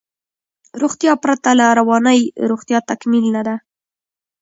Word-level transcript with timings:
روغتیا 0.81 1.13
پرته 1.23 1.49
له 1.59 1.65
روانی 1.79 2.19
روغتیا 2.49 2.79
تکمیل 2.89 3.25
نده 3.35 3.55